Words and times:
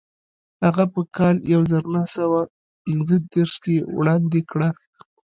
هغه 0.63 0.85
په 0.93 1.01
کال 1.17 1.37
یو 1.53 1.61
زر 1.71 1.83
نهه 1.93 2.09
سوه 2.17 2.39
پنځه 2.85 3.15
دېرش 3.33 3.53
کې 3.63 3.75
وړاندې 3.97 4.41
کړه. 4.51 4.69